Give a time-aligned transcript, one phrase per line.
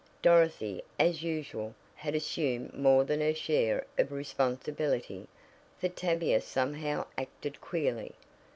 [0.23, 5.27] Dorothy, as usual, had assumed more than her share of responsibility,
[5.79, 8.15] for Tavia somehow acted queerly.